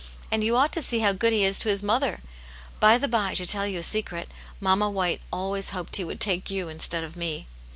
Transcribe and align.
And 0.31 0.43
you 0.43 0.57
ought 0.57 0.71
to 0.73 0.81
see 0.81 1.01
how 1.01 1.11
good 1.13 1.31
he 1.31 1.43
is 1.43 1.59
to 1.59 1.69
his 1.69 1.83
mother! 1.83 2.21
By 2.79 2.97
the 2.97 3.07
by, 3.07 3.35
to 3.35 3.45
tell 3.45 3.67
you 3.67 3.77
a 3.77 3.83
secret, 3.83 4.31
mamma 4.59 4.89
White 4.89 5.21
always 5.31 5.69
hoped 5.69 5.97
he 5.97 6.03
would 6.03 6.19
take 6.19 6.49
you 6.49 6.69
instead 6.69 7.03
of 7.03 7.15
me. 7.15 7.45